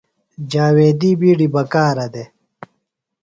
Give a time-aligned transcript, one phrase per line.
[0.51, 2.29] جاویدی بیڈیۡ بکارہ دےۡ۔